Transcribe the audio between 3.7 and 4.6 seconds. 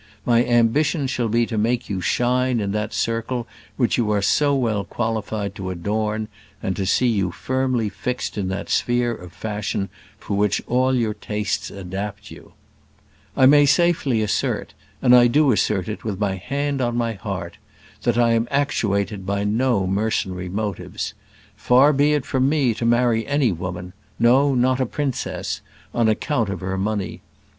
which you are so